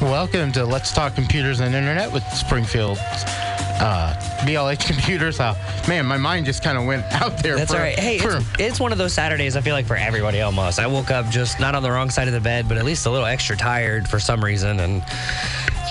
[0.00, 2.98] Welcome to Let's Talk Computers and Internet with Springfield
[3.80, 4.14] uh,
[4.46, 5.40] BLH Computers.
[5.40, 5.54] Uh,
[5.88, 7.56] man, my mind just kind of went out there.
[7.56, 7.98] That's for, all right.
[7.98, 10.78] Hey, for- it's, it's one of those Saturdays I feel like for everybody almost.
[10.78, 13.06] I woke up just not on the wrong side of the bed, but at least
[13.06, 14.78] a little extra tired for some reason.
[14.78, 15.02] And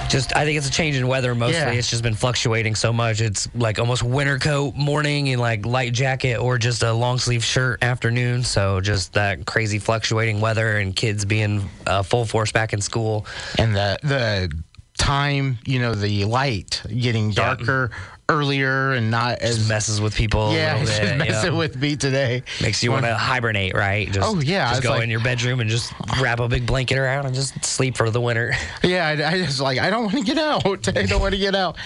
[0.10, 1.60] just, I think it's a change in weather mostly.
[1.60, 1.72] Yeah.
[1.72, 3.22] It's just been fluctuating so much.
[3.22, 7.44] It's like almost winter coat morning and like light jacket or just a long sleeve
[7.44, 8.44] shirt afternoon.
[8.44, 13.26] So just that crazy fluctuating weather and kids being uh, full force back in school.
[13.58, 14.52] and the the
[14.98, 17.88] time, you know, the light getting Yeah.
[18.30, 21.58] Earlier and not Just as messes with people yeah, a it's little just messing yeah.
[21.58, 22.44] with me today.
[22.62, 24.12] Makes you want to hibernate, right?
[24.12, 26.98] Just, Oh, yeah, Just go like- in your bedroom and just wrap a big blanket
[26.98, 28.54] around and just sleep for the winter.
[28.84, 30.66] Yeah, I, I just like I don't want to get out.
[30.98, 31.78] I don't want to get out.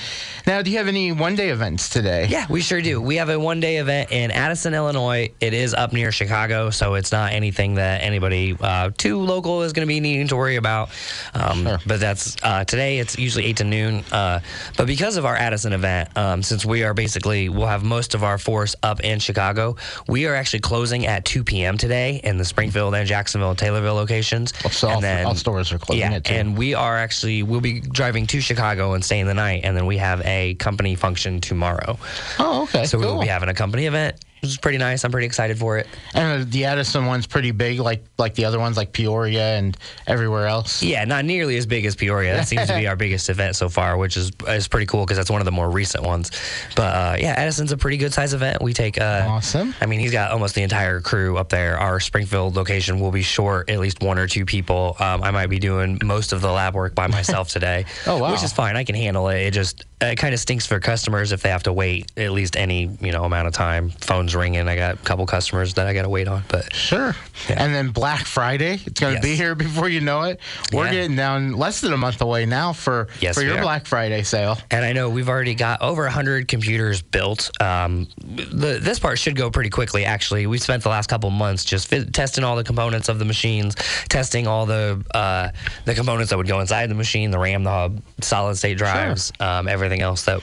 [0.45, 2.28] Now, do you have any one day events today?
[2.30, 3.02] Yeah, we sure do.
[3.02, 5.31] We have a one day event in Addison, Illinois.
[5.39, 9.73] It is up near Chicago, so it's not anything that anybody uh, too local is
[9.73, 10.89] going to be needing to worry about.
[11.34, 11.80] Um, Sure.
[11.86, 14.03] But that's uh, today, it's usually 8 to noon.
[14.12, 14.39] Uh,
[14.78, 18.15] but because of our Addison event, um, Um, since we are basically, we'll have most
[18.15, 19.75] of our force up in Chicago,
[20.07, 21.77] we are actually closing at 2 p.m.
[21.77, 24.53] today in the Springfield and Jacksonville and Taylorville locations.
[24.63, 26.33] Well, so all- all stores are closing yeah, at 2.
[26.33, 29.85] And we are actually, we'll be driving to Chicago and staying the night, and then
[29.85, 31.97] we have a company function tomorrow.
[32.39, 32.85] Oh, okay.
[32.85, 35.03] So we will be having a company event, which is pretty nice.
[35.03, 35.88] I'm pretty excited for it.
[36.14, 39.78] and uh, the Addison one's pretty big, like like the other ones, like Peoria and
[40.08, 40.81] everywhere else.
[40.81, 42.34] Yeah, not nearly as big as Peoria.
[42.34, 45.17] That seems to be our biggest event so far, which is is pretty cool because
[45.17, 46.31] that's one of the more recent ones.
[46.75, 48.62] But uh, yeah, Addison's a pretty good size event.
[48.62, 49.74] We take uh, Awesome.
[49.81, 51.78] I mean, he's got almost the entire crew up there.
[51.78, 54.96] Our Springfield location will be short at least one or two people.
[55.00, 57.85] Um, I might be doing most of the lab work by myself today.
[58.07, 58.31] Oh, wow.
[58.31, 58.75] Which is fine.
[58.75, 59.40] I can handle it.
[59.41, 62.56] It just it kind of stinks for customers if they have to wait at least
[62.56, 63.89] any you know amount of time.
[63.89, 64.67] Phones ringing.
[64.67, 66.73] I got a couple customers that I got to wait on, but.
[66.73, 67.16] Sure.
[67.50, 67.63] Yeah.
[67.63, 70.39] And then Black Friday, it's going to be here before you know it.
[70.72, 70.91] We're Yeah.
[70.91, 73.62] getting down less than a month away now for Yes, for your are.
[73.62, 74.57] Black Friday sale.
[74.69, 77.50] And I know we've already got over 100 computers built.
[77.62, 80.45] Um, the, this part should go pretty quickly, actually.
[80.47, 83.75] We've spent the last couple months just fi- testing all the components of the machines,
[84.09, 85.50] testing all the uh,
[85.85, 89.31] the components that would go inside the machine, the RAM, the hub, solid state drives,
[89.39, 90.41] um, everything else that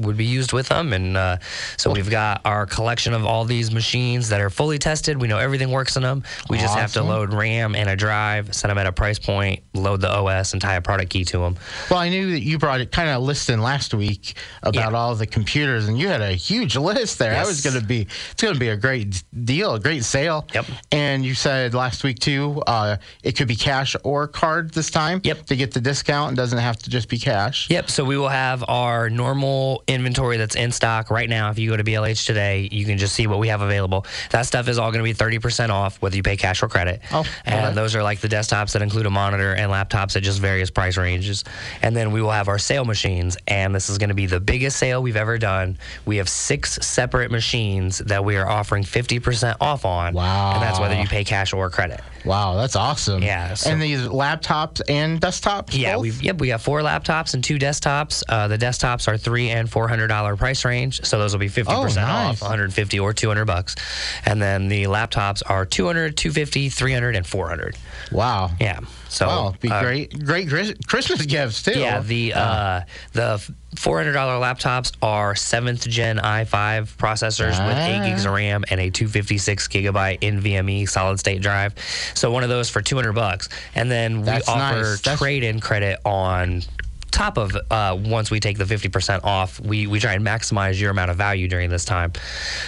[0.00, 0.92] would be used with them.
[0.92, 1.38] And uh,
[1.76, 5.20] so we've got our collection of all these machines that are fully tested.
[5.20, 6.22] We know everything works in them.
[6.48, 9.62] We just have to load RAM and a drive, set them at a price point,
[9.74, 11.56] load the OS, and tie a product key to them.
[11.90, 14.96] Well, I knew that you brought it kind of listing last week about Yeah.
[14.98, 17.32] all the computers, and you had a huge list there.
[17.32, 20.46] That was going to be it's going to be a great deal, a great sale.
[20.54, 20.66] Yep.
[20.92, 25.20] And you said last week too, uh, it could be cash or card this time.
[25.24, 25.46] Yep.
[25.46, 27.68] To get the discount, it doesn't have to just be cash.
[27.70, 27.90] Yep.
[27.90, 31.50] So we will have our normal inventory that's in stock right now.
[31.50, 34.06] If you go to BLH today, you can just see what we have available.
[34.30, 37.00] That stuff is all going to be 30% off, whether you pay cash or credit.
[37.12, 37.74] Oh, and okay.
[37.74, 40.96] those are like the desktops that include a monitor and laptops at just various price
[40.96, 41.44] ranges.
[41.82, 44.40] And then we will have our sale machines, and this is going to be the
[44.40, 45.78] biggest sale we've ever done.
[46.06, 50.14] We have six separate machines that we are offering 50% off on.
[50.14, 50.54] Wow.
[50.54, 52.00] And that's whether you pay cash or credit.
[52.24, 53.22] Wow, that's awesome.
[53.22, 55.70] Yeah, so- and these laptops and desktops.
[55.72, 56.02] Yeah, both?
[56.02, 58.22] we've yep, we got four laptops and two desktops.
[58.28, 61.48] Uh, the desktops are three and four hundred dollar price range, so those will be
[61.48, 62.28] fifty percent Oh, nice.
[62.36, 63.76] off, one hundred fifty or two hundred bucks.
[64.24, 67.76] And then the laptops are 200, 250, 300, and four hundred.
[68.12, 68.50] Wow.
[68.60, 70.48] Yeah, so Wow, be uh, great, great
[70.86, 71.78] Christmas gifts too.
[71.78, 72.80] Yeah, the uh,
[73.12, 78.64] the four hundred dollar laptops are seventh gen i5 processors with eight gigs of RAM
[78.70, 81.74] and a two fifty six gigabyte NVMe solid state drive.
[82.14, 85.18] So one of those for two hundred bucks, and then we That's offer nice.
[85.18, 86.62] Trade in credit on.
[87.10, 90.90] Top of uh, once we take the 50% off, we, we try and maximize your
[90.90, 92.12] amount of value during this time.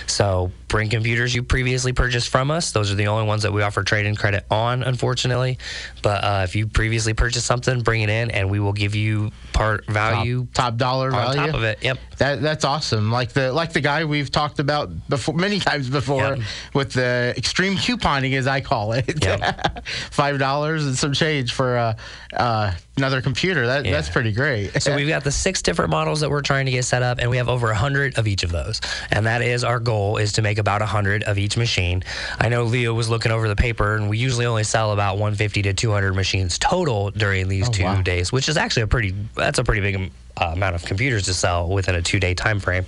[0.06, 2.72] So bring computers you previously purchased from us.
[2.72, 5.58] Those are the only ones that we offer trade in credit on, unfortunately.
[6.02, 9.30] But uh, if you previously purchased something, bring it in and we will give you
[9.52, 11.78] part value top dollar value top of it.
[11.82, 11.98] Yep.
[12.18, 13.10] That that's awesome.
[13.10, 16.40] Like the like the guy we've talked about before many times before Yep.
[16.74, 19.22] with the extreme couponing as I call it.
[19.22, 19.86] Yep.
[20.10, 21.94] Five dollars and some change for uh
[22.36, 23.66] uh another computer.
[23.66, 24.80] That that's pretty great.
[24.82, 27.30] So we've got the six different models that we're trying to get set up, and
[27.30, 28.80] we have over hundred of each of those.
[29.10, 32.02] And that is our goal is to make about hundred of each machine.
[32.38, 35.62] I know Leo was looking over the paper, and we usually only sell about 150
[35.62, 38.02] to 200 machines total during these two wow.
[38.02, 41.34] days, which is actually a pretty that's a pretty big uh, amount of computers to
[41.34, 42.86] sell within a two day time frame.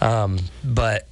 [0.00, 1.06] Um, but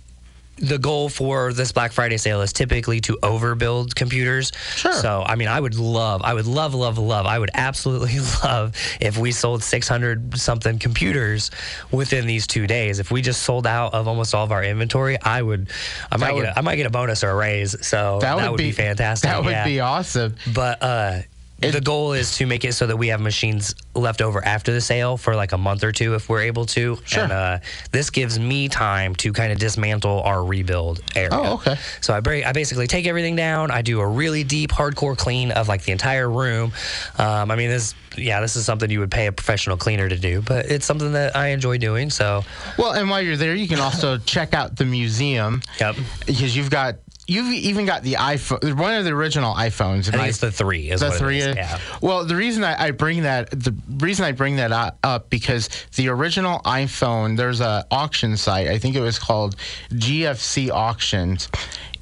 [0.61, 4.53] the goal for this Black Friday sale is typically to overbuild computers.
[4.75, 4.93] Sure.
[4.93, 8.75] So, I mean, I would love, I would love, love, love, I would absolutely love
[9.01, 11.51] if we sold 600 something computers
[11.93, 12.99] within these two days.
[12.99, 15.71] If we just sold out of almost all of our inventory, I would,
[16.11, 17.87] I might would- get, a, I might get a bonus or a raise.
[17.87, 19.31] So that, would, be, fantastic.
[19.31, 19.65] That would yeah.
[19.65, 20.35] be awesome.
[20.53, 21.21] But uh,
[21.61, 24.81] the goal is to make it so that we have machines left over after the
[24.81, 26.99] sale for like a month or two if we're able to.
[27.05, 27.25] Sure.
[27.25, 27.59] And uh,
[27.91, 31.31] this gives me time to kind of dismantle our rebuild area.
[31.33, 31.77] Oh, okay.
[32.01, 33.71] So I, I basically take everything down.
[33.71, 36.73] I do a really deep, hardcore clean of like the entire room.
[37.19, 40.17] Um, I mean, this, yeah, this is something you would pay a professional cleaner to
[40.17, 42.11] do, but it's something that I enjoy doing.
[42.11, 42.45] So,
[42.77, 45.63] Well, and while you're there, you can also check out the museum.
[45.81, 45.97] Yep.
[46.27, 46.97] Because you've got
[47.29, 50.09] you've even got the iPhone, one of the original iPhones.
[50.09, 50.91] I think it's the three.
[50.91, 51.39] Is the three.
[51.39, 51.55] is.
[51.55, 51.79] Yeah.
[52.01, 55.69] Well, the reason I, I bring that the reason I bring that up, up because
[55.95, 58.67] the original iPhone, there's a auction site.
[58.69, 59.57] I think it was called
[59.91, 61.49] GFC Auctions.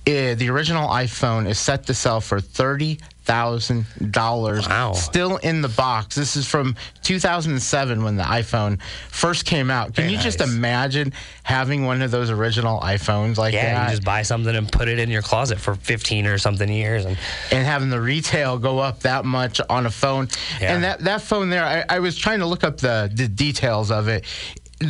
[0.06, 4.68] Eh, the original iPhone is set to sell for thirty thousand dollars.
[4.68, 4.92] Wow.
[4.92, 6.14] Still in the box.
[6.14, 8.80] This is from 2007 when the iPhone
[9.10, 9.86] first came out.
[9.86, 11.12] Can Very you just imagine
[11.42, 13.84] having one of those original iPhones like Yeah, that?
[13.86, 17.04] you just buy something and put it in your closet for 15 or something years.
[17.04, 17.18] And
[17.50, 20.28] and having the retail go up that much on a phone.
[20.60, 20.74] Yeah.
[20.74, 23.90] And that, that phone there, I, I was trying to look up the, the details
[23.90, 24.24] of it.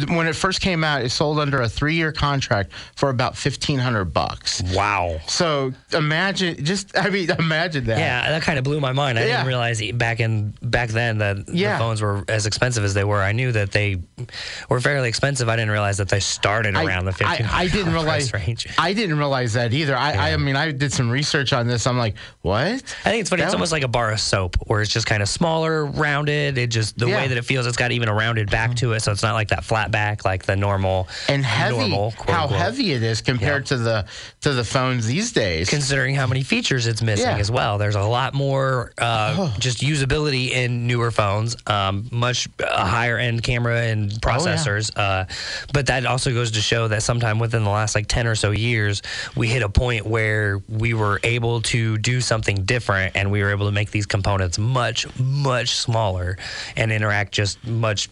[0.08, 3.78] When it first came out, it sold under a three year contract for about fifteen
[3.78, 4.60] hundred bucks.
[4.74, 5.20] wow.
[5.28, 7.98] So imagine, just I mean, imagine that.
[7.98, 9.16] Yeah, that kind of blew my mind.
[9.18, 9.36] I Yeah.
[9.36, 11.74] didn't realize back in back then that Yeah.
[11.74, 13.22] the phones were as expensive as they were.
[13.22, 13.98] I knew that they
[14.68, 15.48] were fairly expensive.
[15.48, 17.46] I didn't realize that they started I- around the fifteen.
[17.46, 18.32] I didn't realize.
[18.32, 18.66] range.
[18.78, 19.96] I didn't realize that either.
[19.96, 21.86] I, I mean, I did some research on this.
[21.86, 22.56] I'm like, what?
[22.58, 23.42] I think it's funny.
[23.42, 26.58] That it's almost like a bar of soap, where it's just kind of smaller, rounded.
[26.58, 27.18] It just the Yeah.
[27.18, 28.88] way that it feels, it's got even a rounded back mm-hmm.
[28.88, 31.76] to it, so it's not like that flat back like the normal and heavy.
[31.76, 32.60] Normal, quote, how unquote.
[32.60, 34.06] heavy it is compared to the
[34.40, 35.68] to the phones these days.
[35.68, 37.36] considering how many features it's missing Yeah.
[37.38, 37.78] as well.
[37.78, 39.54] There's a lot more uh, Oh.
[39.58, 44.90] just usability in newer phones, um, much uh, higher end camera and Oh, processors.
[44.96, 45.24] uh,
[45.72, 48.50] but that also goes to show that sometime within the last like 10 or so
[48.52, 49.02] years,
[49.36, 53.50] we hit a point where we were able to do something different and we were
[53.50, 56.38] able to make these components much, much smaller
[56.76, 58.08] and interact just much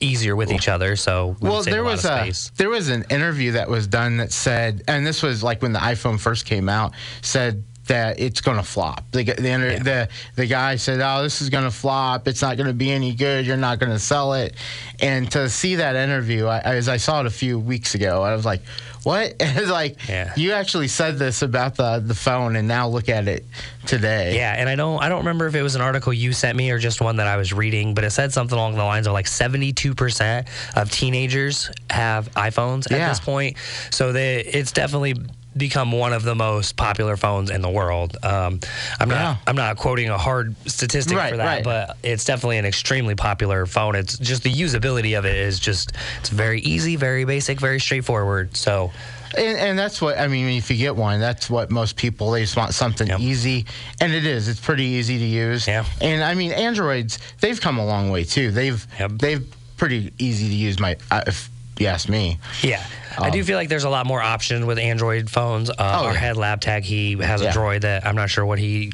[0.00, 0.96] easier with each other.
[0.96, 2.52] So we well there was a space.
[2.56, 5.78] there was an interview that was done that said and this was like when the
[5.80, 9.78] iphone first came out said that it's going to flop the, the, Yeah.
[9.82, 12.90] the the guy said oh this is going to flop it's not going to be
[12.90, 14.54] any good you're not going to sell it
[15.00, 18.34] and to see that interview I, as i saw it a few weeks ago i
[18.34, 18.62] was like
[19.04, 20.32] what it's like Yeah.
[20.36, 23.44] you actually said this about the the phone and now look at it
[23.86, 26.56] today Yeah, and I don't I don't remember if it was an article you sent
[26.56, 29.06] me or just one that I was reading, but it said something along the lines
[29.06, 30.46] of like 72%
[30.76, 33.08] of teenagers have iPhones at Yeah.
[33.08, 33.56] this point.
[33.90, 35.14] So they it's definitely
[35.56, 38.16] become one of the most popular phones in the world.
[38.22, 38.60] Um,
[39.00, 39.22] I'm Yeah.
[39.22, 41.64] not I'm not quoting a hard statistic Right, for that, right.
[41.64, 43.94] but it's definitely an extremely popular phone.
[43.96, 48.56] It's just the usability of it is just it's very easy, very basic, very straightforward.
[48.56, 48.92] So
[49.36, 50.48] And, and that's what I mean.
[50.56, 53.20] If you get one, that's what most people they just want something Yep.
[53.20, 53.66] easy,
[54.00, 54.48] and it is.
[54.48, 55.66] It's pretty easy to use.
[55.68, 55.84] Yeah.
[56.00, 58.50] And I mean, Androids they've come a long way too.
[58.52, 59.10] They've Yep.
[59.16, 59.46] they've
[59.76, 60.78] pretty easy to use.
[60.78, 62.38] My uh, if you ask me.
[62.62, 62.82] Yeah.
[63.24, 65.70] I do feel like there's a lot more option with Android phones.
[65.70, 66.18] Uh, Oh, our yeah.
[66.18, 67.50] head lab tag, he has Yeah.
[67.50, 68.92] a droid that I'm not sure what he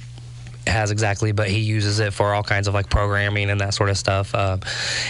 [0.66, 3.90] has exactly, but he uses it for all kinds of like programming and that sort
[3.90, 4.35] of stuff.
[4.35, 4.61] Um,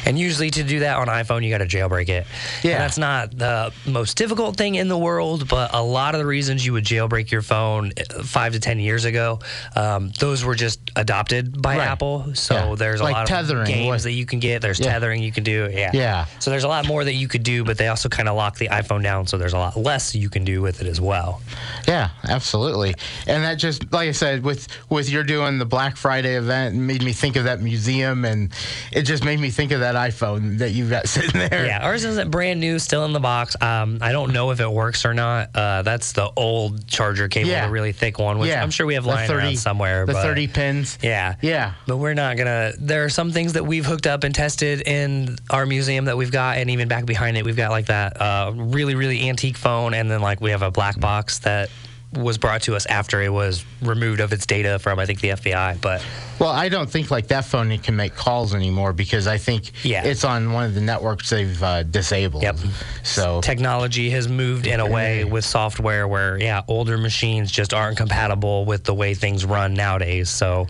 [0.04, 2.26] and usually to do that on iPhone, you got to jailbreak it.
[2.62, 2.72] Yeah.
[2.72, 6.26] And that's not the most difficult thing in the world, but a lot of the
[6.26, 9.38] reasons you would jailbreak your phone uh, five to 10 years ago,
[9.76, 11.88] um, those were just adopted by Right.
[11.88, 12.34] Apple.
[12.34, 12.74] So Yeah.
[12.76, 14.62] there's a Like lot tethering, of games what- that you can get.
[14.62, 14.92] There's Yeah.
[14.92, 15.68] tethering you can do.
[15.72, 15.90] Yeah.
[15.92, 16.24] Yeah.
[16.38, 18.56] So there's a lot more that you could do, but they also kind of lock
[18.58, 21.40] the iPhone down, so there's a lot less you can do with it as well.
[21.86, 22.94] Yeah, absolutely.
[23.26, 27.02] And that just like I said, with with your doing the Black Friday event, made
[27.02, 28.52] me think of that museum, and
[28.92, 31.66] it just made me think of that iPhone that you've got sitting there.
[31.66, 33.56] Yeah, ours isn't brand new, still in the box.
[33.60, 35.50] Um, I don't know if it works or not.
[35.54, 37.66] Uh, that's the old charger cable, Yeah.
[37.66, 38.62] the really thick one, which Yeah.
[38.62, 40.06] I'm sure we have lying around somewhere.
[40.06, 40.98] The but 30 pins.
[41.02, 41.34] Yeah.
[41.40, 41.74] Yeah.
[41.86, 42.72] But we're not gonna.
[42.78, 46.32] There are some things that we've hooked up and tested in our museum that we've
[46.32, 49.94] got, and even back behind it, we've got like that uh, really, really antique phone,
[49.94, 51.70] and then like we have a black box that
[52.16, 55.28] was brought to us after it was removed of its data from I think the
[55.30, 55.80] FBI.
[55.80, 56.04] But
[56.38, 60.04] Well, I don't think like that phone can make calls anymore because I think Yeah.
[60.04, 62.42] it's on one of the networks they've uh, disabled.
[62.42, 62.56] Yep.
[63.02, 67.96] So technology has moved in a way with software where yeah older machines just aren't
[67.96, 70.66] compatible with the way things run nowadays so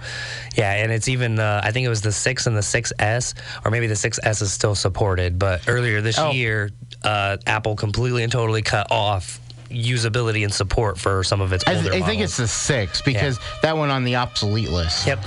[0.56, 3.34] yeah and it's even uh, i think it was the 6 and the 6s
[3.64, 6.30] or maybe the 6s is still supported but earlier this Oh.
[6.32, 6.70] year
[7.02, 9.40] uh, apple completely and totally cut off
[9.75, 12.31] usability and support for some of its I, older th- I think models.
[12.31, 15.07] it's the six because that went on the obsolete list.
[15.07, 15.19] yep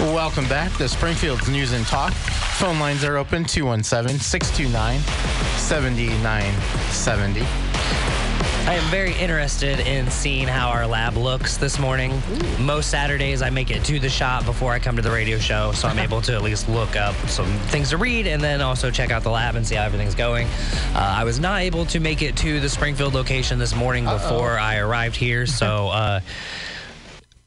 [0.00, 2.12] Welcome back to Springfield's News and Talk.
[2.12, 5.00] Phone lines are open 217 629
[5.56, 7.73] 7970.
[8.66, 12.22] I am very interested in seeing how our lab looks this morning.
[12.58, 15.72] Most Saturdays, I make it to the shop before I come to the radio show,
[15.72, 18.90] so I'm able to at least look up some things to read and then also
[18.90, 20.46] check out the lab and see how everything's going.
[20.94, 24.58] Uh, I was not able to make it to the Springfield location this morning before
[24.58, 25.90] I arrived here, so.
[26.04, 26.20] Uh,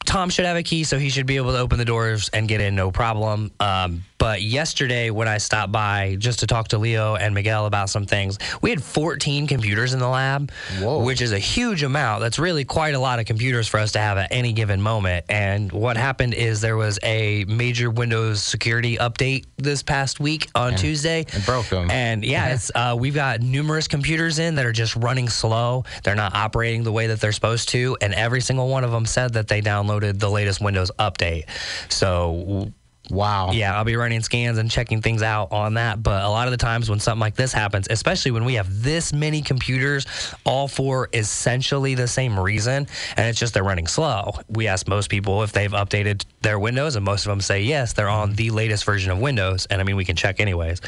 [0.07, 2.47] Tom should have a key, so he should be able to open the doors and
[2.47, 3.51] get in, no problem.
[3.59, 7.89] Um, but yesterday, when I stopped by just to talk to Leo and Miguel about
[7.89, 10.49] some things, we had 14 computers in the lab,
[10.79, 11.03] Whoa.
[11.03, 12.21] which is a huge amount.
[12.21, 15.25] That's really quite a lot of computers for us to have at any given moment.
[15.27, 20.75] And what happened is there was a major Windows security update this past week on
[20.75, 21.25] Tuesday.
[21.27, 21.91] it broke 'em.
[21.91, 25.83] And yeah, it's uh, we've got numerous computers in that are just running slow.
[26.03, 29.05] They're not operating the way that they're supposed to, and every single one of them
[29.05, 31.45] said that they downloaded the latest Windows update.
[31.89, 32.71] So
[33.09, 33.51] Wow.
[33.51, 36.01] yeah, I'll be running scans and checking things out on that.
[36.01, 38.83] But a lot of the times when something like this happens, especially when we have
[38.83, 40.05] this many computers,
[40.45, 44.33] all for essentially the same reason, and it's just they're running slow.
[44.49, 47.93] We ask most people if they've updated their Windows, and most of them say yes,
[47.93, 49.67] they're on the latest version of Windows.
[49.69, 50.81] And I mean, we can check anyways.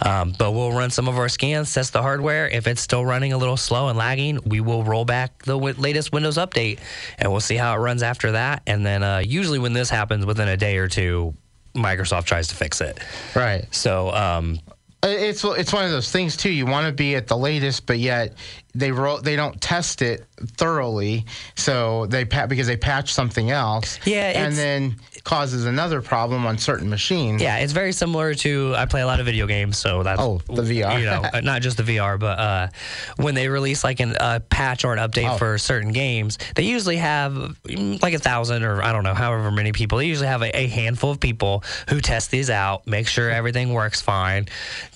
[0.00, 2.48] Um, but we'll run some of our scans, test the hardware.
[2.48, 5.74] If it's still running a little slow and lagging, we will roll back the w-
[5.78, 6.78] latest Windows update,
[7.18, 8.62] and we'll see how it runs after that.
[8.66, 11.34] And then uh, usually when this happens, within a day or two,
[11.74, 12.98] Microsoft tries to fix it.
[13.34, 13.66] Right.
[13.74, 14.60] So, um,
[15.02, 16.48] It's it's one of those things too.
[16.50, 18.34] You want to be at the latest, but yet
[18.74, 20.24] they ro- they don't test it
[20.56, 21.26] thoroughly.
[21.56, 23.98] So they pa- because they patch something else.
[24.06, 27.40] Yeah, and it's- then causes another problem on certain machines.
[27.40, 30.40] yeah, it's very similar to I play a lot of video games, so that's Oh,
[30.46, 30.98] the VR.
[30.98, 32.68] You know, uh, not just the VR, but uh,
[33.16, 35.38] when they release like an, a patch or an update Oh.
[35.38, 39.50] for certain games, they usually have mm, like a thousand or I don't know, however
[39.50, 39.96] many people.
[39.98, 43.72] They usually have a, a handful of people who test these out, make sure everything
[43.72, 44.46] works fine.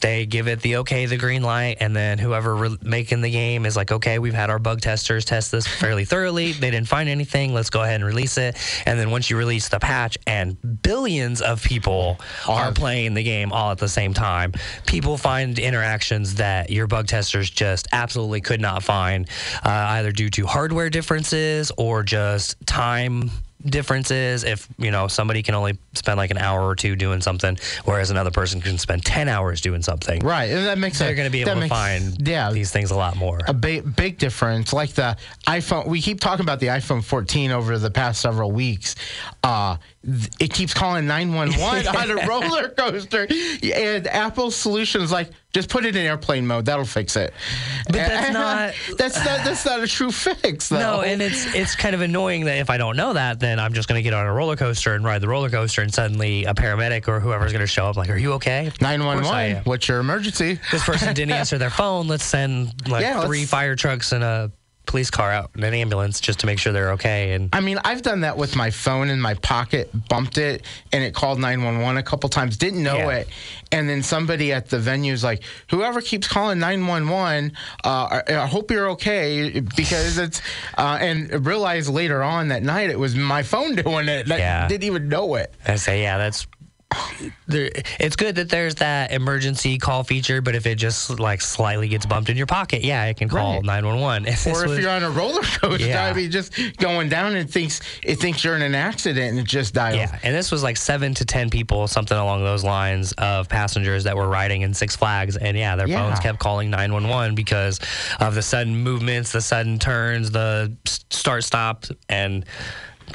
[0.02, 3.64] They give it the okay, the green light, and then whoever re- making the game
[3.64, 6.52] is like, okay, we've had our bug testers test this fairly thoroughly.
[6.52, 7.54] They didn't find anything.
[7.54, 8.56] Let's go ahead and release it.
[8.84, 13.52] And then once you release the patch, and billions of people are playing the game
[13.52, 14.52] all at the same time,
[14.86, 19.28] people find interactions that your bug testers just absolutely could not find,
[19.64, 23.30] uh, either due to hardware differences or just time
[23.66, 27.58] differences if you know somebody can only spend like an hour or two doing something
[27.86, 31.08] whereas another person can spend 10 hours doing something Right, and that makes sense.
[31.08, 33.52] they're going to be able to makes- find yeah these things a lot more a
[33.52, 34.72] big big difference.
[34.72, 35.16] Like the
[35.48, 38.94] iPhone, we keep talking about the iPhone 14 over the past several weeks.
[39.42, 43.26] Uh, it keeps calling 911 on a roller coaster,
[43.74, 46.66] and Apple's solution is like just put it in airplane mode.
[46.66, 47.34] That'll fix it.
[47.86, 50.68] But that's not- that's not that's not a true fix.
[50.68, 50.78] Though.
[50.78, 53.72] No, and it's it's kind of annoying that if I don't know that, then I'm
[53.72, 56.44] just going to get on a roller coaster and ride the roller coaster, and suddenly
[56.44, 59.62] a paramedic or whoever's going to show up, like, "Are you okay?" Course I 911.
[59.64, 60.58] What's your emergency?
[60.70, 62.06] This person didn't answer their phone.
[62.08, 64.52] Let's send like Yeah, three fire trucks and a
[64.88, 67.32] police car out and an ambulance just to make sure they're okay.
[67.34, 71.04] And I mean, I've done that with my phone in my pocket, bumped it, and
[71.04, 73.10] it called 911 a couple times, didn't know Yeah.
[73.18, 73.28] it.
[73.70, 77.52] And then somebody at the venue is like, whoever keeps calling 911,
[77.84, 77.88] uh,
[78.28, 80.40] I, I hope you're okay because it's,
[80.76, 84.30] uh, and realized later on that night it was my phone doing it.
[84.32, 84.66] I Yeah.
[84.68, 85.54] didn't even know it.
[85.66, 86.46] I say, yeah, that's.
[87.46, 91.86] There, it's good that there's that emergency call feature, but if it just like slightly
[91.88, 94.26] gets bumped in your pocket, yeah, it can call 911.
[94.54, 96.06] Or if was- you're on a roller coaster, Yeah.
[96.06, 99.46] I mean, just going down and thinks it thinks you're in an accident and it
[99.46, 99.96] just dials.
[99.96, 104.04] Yeah, and this was like seven to ten people, something along those lines of passengers
[104.04, 106.06] that were riding in Six Flags, and yeah, their Yeah.
[106.06, 107.80] phones kept calling nine one one because
[108.20, 112.44] of the sudden movements, the sudden turns, the start stop, and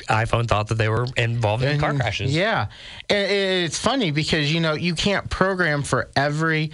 [0.09, 2.35] iPhone thought that they were involved in car crashes.
[2.35, 2.67] Yeah,
[3.09, 6.71] it's funny because you know you can't program for every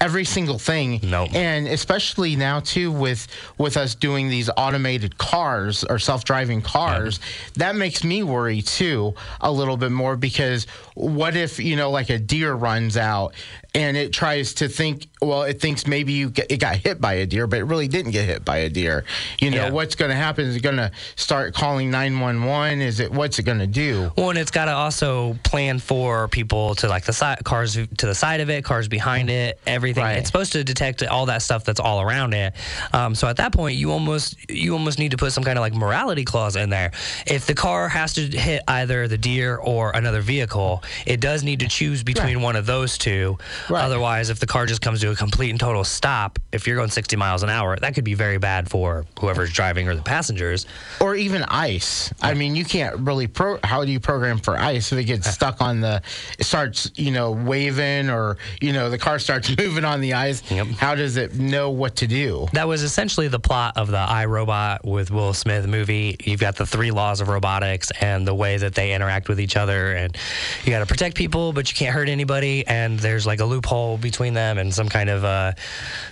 [0.00, 1.00] every single thing.
[1.02, 1.34] Nope.
[1.34, 3.26] And especially now too with
[3.58, 7.20] with us doing these automated cars or self-driving cars,
[7.54, 12.10] that makes me worry too a little bit more because what if, you know, like
[12.10, 13.34] a deer runs out
[13.74, 15.06] and it tries to think.
[15.20, 17.88] Well, it thinks maybe you get, it got hit by a deer, but it really
[17.88, 19.04] didn't get hit by a deer.
[19.40, 19.70] You know Yeah.
[19.70, 20.46] what's going to happen?
[20.46, 22.80] Is it going to start calling nine one one?
[22.80, 24.12] Is it what's it going to do?
[24.16, 27.86] Well, and it's got to also plan for people to like the side cars to
[28.06, 30.04] the side of it, cars behind it, everything.
[30.04, 30.18] Right.
[30.18, 32.54] It's supposed to detect all that stuff that's all around it.
[32.92, 35.62] Um, so at that point, you almost you almost need to put some kind of
[35.62, 36.92] like morality clause in there.
[37.26, 41.60] If the car has to hit either the deer or another vehicle, it does need
[41.60, 42.42] to choose between Right.
[42.44, 43.36] one of those two.
[43.68, 43.82] Right.
[43.84, 46.90] Otherwise, if the car just comes to a complete and total stop, if you're going
[46.90, 50.66] 60 miles an hour, that could be very bad for whoever's driving or the passengers.
[51.00, 52.12] or even ice.
[52.22, 53.58] I mean, you can't really pro.
[53.64, 56.02] How do you program for ice if it gets stuck on the?
[56.38, 60.48] It starts, you know, waving, or you know, the car starts moving on the ice.
[60.50, 60.66] Yep.
[60.78, 62.46] How does it know what to do?
[62.52, 66.16] That was essentially the plot of the iRobot with Will Smith movie.
[66.24, 69.56] You've got the three laws of robotics and the way that they interact with each
[69.56, 70.16] other, and
[70.64, 72.66] you got to protect people, but you can't hurt anybody.
[72.66, 75.52] And there's like a loophole between them and some kind of uh,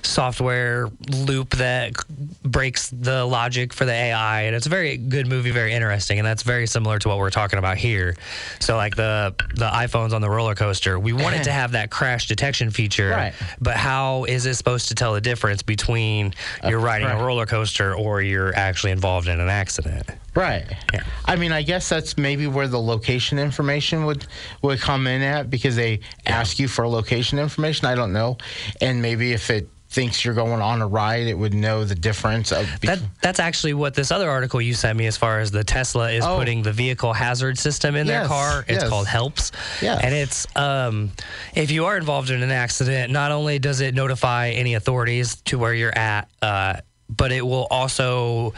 [0.02, 1.92] software loop that
[2.42, 4.42] breaks the logic for the AI.
[4.42, 7.30] And it's a very good movie, very interesting, and that's very similar to what we're
[7.30, 8.16] talking about here.
[8.60, 12.28] So like the the iPhones on the roller coaster, we wanted to have that crash
[12.28, 13.34] detection feature, Right.
[13.60, 16.34] but how is it supposed to tell the difference between
[16.66, 20.08] you're riding a roller coaster or you're actually involved in an accident?
[20.36, 20.66] Right.
[20.92, 21.02] Yeah.
[21.24, 24.26] I mean, I guess that's maybe where the location information would
[24.62, 27.86] would come in at because they ask you for location information.
[27.86, 28.36] I don't know,
[28.80, 32.52] and maybe if it thinks you're going on a ride, it would know the difference
[32.52, 32.68] of.
[32.82, 36.10] That that's actually what this other article you sent me as far as the Tesla
[36.10, 36.36] is Oh.
[36.36, 38.64] putting the vehicle hazard system in their car.
[38.68, 38.88] It's yes.
[38.90, 39.52] called Helps.
[39.80, 40.00] Yes.
[40.04, 41.12] And it's um
[41.54, 45.58] if you are involved in an accident, not only does it notify any authorities to
[45.58, 46.74] where you're at, uh,
[47.08, 48.52] but it will also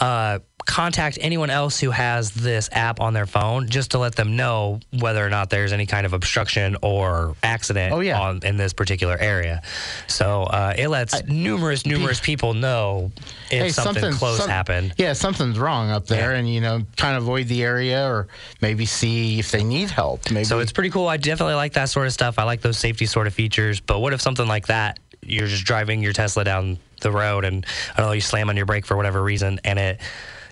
[0.00, 4.36] uh contact anyone else who has this app on their phone just to let them
[4.36, 8.20] know whether or not there's any kind of obstruction or accident Oh, yeah.
[8.20, 9.62] on in this particular area.
[10.06, 13.10] So uh, it lets numerous, numerous people know
[13.50, 14.94] if Hey, something close some- happened.
[14.96, 16.38] Yeah, something's wrong up there, Yeah.
[16.38, 18.28] and you know, kind of avoid the area, or
[18.60, 20.30] maybe see if they need help.
[20.30, 20.44] Maybe.
[20.44, 21.08] So it's pretty cool.
[21.08, 22.38] I definitely like that sort of stuff.
[22.38, 23.80] I like those safety sort of features.
[23.80, 27.64] But what if something like that, you're just driving your Tesla down the road and
[27.94, 30.00] I don't know, you slam on your brake for whatever reason and it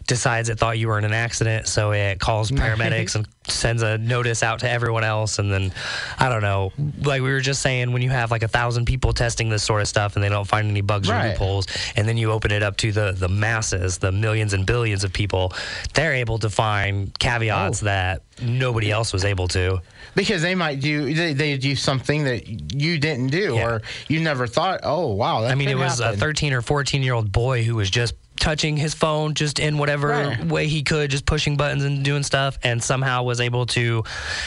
[0.08, 3.96] decides it thought you were in an accident, so it calls paramedics and sends a
[3.98, 5.38] notice out to everyone else.
[5.38, 5.72] And then,
[6.18, 9.12] I don't know, like we were just saying, when you have like a thousand people
[9.12, 12.16] testing this sort of stuff and they don't find any bugs or loopholes, and then
[12.16, 15.52] you open it up to the the masses, the millions and billions of people,
[15.94, 17.84] they're able to find caveats Oh.
[17.86, 19.80] that nobody else was able to.
[20.14, 23.66] because they might do they, they do something that you didn't do, Yeah.
[23.66, 24.80] or you never thought.
[24.84, 26.14] Oh wow, that I mean, it was happen.
[26.14, 29.78] a 13 or 14 year old boy who was just touching his phone just in
[29.78, 30.44] whatever Right.
[30.44, 34.04] way he could, just pushing buttons and doing stuff, and somehow was able to.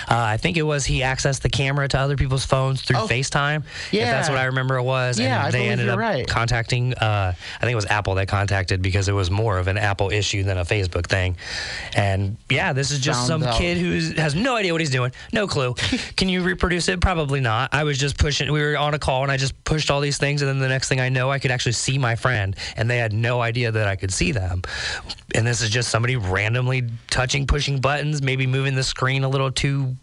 [0.10, 3.08] Uh, I think it was he accessed the camera to other people's phones through Oh,
[3.08, 3.64] FaceTime.
[3.66, 4.12] if yeah.
[4.12, 5.20] that's what I remember it was.
[5.20, 6.28] Yeah, and they ended up right.
[6.28, 6.94] contacting.
[6.94, 10.10] Uh, I think it was Apple that contacted because it was more of an Apple
[10.12, 11.36] issue than a Facebook thing.
[11.96, 13.58] And yeah, this is just Found some out.
[13.58, 15.74] kid who has no idea what he's doing, no clue.
[16.16, 17.02] Can you reproduce it?
[17.02, 17.74] Probably not.
[17.74, 18.52] I was just pushing.
[18.52, 20.68] We were on a call and I just pushed all these things, and then the
[20.70, 23.72] next thing I know, I could actually see my friend, and they had no idea
[23.72, 24.62] that I could see them.
[25.36, 29.52] And this is just somebody randomly touching, pushing buttons, maybe moving the screen a little
[29.52, 29.96] too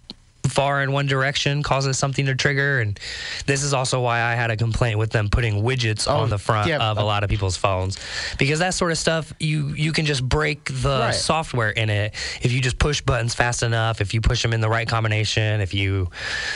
[0.46, 2.98] far in one direction causes something to trigger and
[3.44, 6.38] this is also why I had a complaint with them putting widgets Oh, on the
[6.38, 6.90] front yeah.
[6.90, 7.98] of a lot of people's phones
[8.38, 11.14] because that sort of stuff you you can just break the Right.
[11.14, 14.62] software in it if you just push buttons fast enough if you push them in
[14.62, 16.08] the right combination if you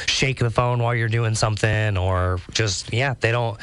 [0.06, 3.58] shake the phone while you're doing something or just yeah they don't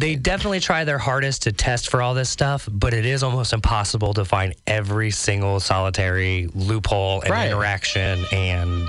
[0.00, 3.52] they definitely try their hardest to test for all this stuff, but it is almost
[3.52, 7.46] impossible to find every single solitary loophole and Right.
[7.48, 8.88] interaction and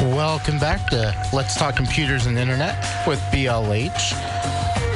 [0.00, 4.12] Welcome back to Let's Talk Computers and Internet with BLH.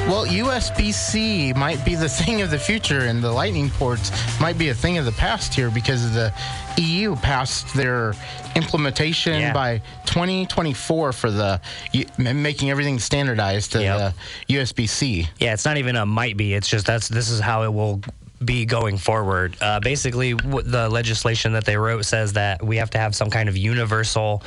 [0.09, 4.59] Well, USB C might be the thing of the future, and the Lightning ports might
[4.59, 6.33] be a thing of the past here because the
[6.77, 8.14] EU passed their
[8.57, 9.53] implementation Yeah.
[9.53, 11.61] by 2024 for the
[12.18, 14.14] making everything standardized to Yep.
[14.49, 15.29] the USB C.
[15.38, 16.55] yeah, it's not even a might be.
[16.55, 18.01] It's just that's this is how it will
[18.46, 19.57] be going forward.
[19.61, 23.31] Uh, basically, w- the legislation that they wrote says that we have to have some
[23.31, 24.42] kind of universal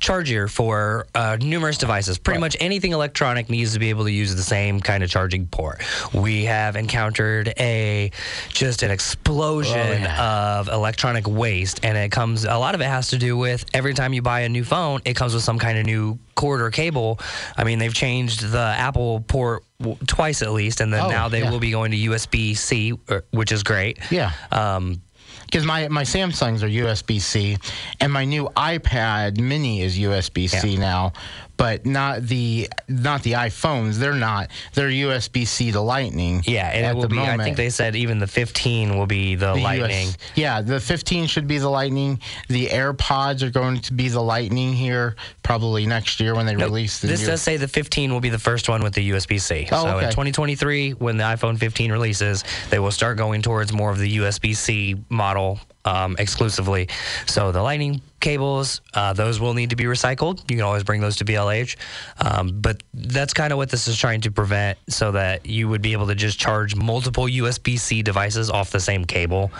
[0.00, 2.18] charger for uh, numerous devices.
[2.18, 5.46] Pretty much anything electronic needs to be able to use the same kind of charging
[5.46, 5.82] port.
[6.12, 8.10] We have encountered a
[8.48, 12.44] just an explosion of electronic waste, and it comes.
[12.44, 15.00] A lot of it has to do with every time you buy a new phone,
[15.04, 17.18] it comes with some kind of new cord or cable.
[17.58, 21.28] I mean, they've changed the Apple port w- twice at least, and then Oh, now
[21.28, 21.50] they yeah.
[21.50, 23.98] will be going to USB C, er, which is great.
[24.10, 24.30] Yeah.
[24.52, 25.02] Um,
[25.46, 27.56] Because my, my Samsungs are USB C,
[28.00, 30.78] and my new iPad Mini is USB C Yeah.
[30.80, 31.12] now,
[31.58, 33.96] but not the not the iPhones.
[33.96, 34.48] They're not.
[34.72, 36.42] They're USB C to Lightning.
[36.46, 37.18] yeah, and at it will the be.
[37.18, 40.08] I think they said even the 15 will be the, The Lightning.
[40.08, 42.20] US yeah, the 15 should be the Lightning.
[42.48, 46.68] The AirPods are going to be the Lightning here, probably next year when they Nope,
[46.70, 49.40] release the this does say the 15 will be the first one with the USB
[49.40, 49.68] C.
[49.72, 53.90] Oh, so in 2023, when the iPhone 15 releases, they will start going towards more
[53.90, 56.88] of the USB C model um, exclusively.
[57.26, 60.38] So the Lightning cables, uh, those will need to be recycled.
[60.50, 61.76] You can always bring those to BLH.
[62.18, 65.82] Um, but that's kind of what this is trying to prevent so that you would
[65.82, 69.50] be able to just charge multiple USB C devices off the same cable.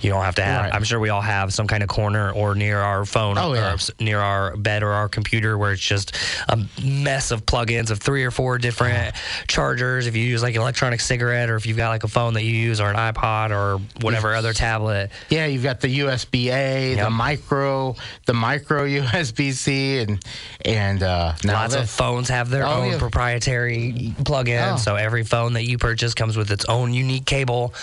[0.00, 0.74] You don't have to have, Right.
[0.74, 3.56] I'm sure we all have some kind of corner or near our phone Oh, or
[3.56, 3.76] yeah.
[4.00, 6.16] near our bed or our computer where it's just
[6.48, 9.14] a mess of plugins of three or four different
[9.46, 10.06] chargers.
[10.06, 12.42] If you use like an electronic cigarette or if you've got like a phone that
[12.42, 15.10] you use or an iPod or whatever other tablet.
[15.28, 17.04] yeah, you've got the USB A, Yep.
[17.04, 17.94] the micro,
[18.26, 20.22] the micro USB C, and
[20.64, 22.98] and uh, now Lots of phones have their Oh, own yeah.
[22.98, 24.76] proprietary plug-in, Oh.
[24.76, 27.74] so every phone that you purchase comes with its own unique cable.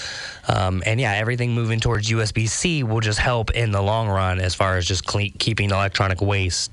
[0.48, 4.54] Um, and yeah, everything moving towards USB-C will just help in the long run as
[4.56, 6.72] far as just cle- keeping electronic waste